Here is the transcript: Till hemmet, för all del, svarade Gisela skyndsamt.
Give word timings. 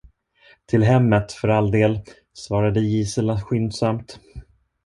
Till 0.65 0.83
hemmet, 0.83 1.31
för 1.31 1.47
all 1.47 1.71
del, 1.71 1.99
svarade 2.33 2.79
Gisela 2.79 3.41
skyndsamt. 3.41 4.19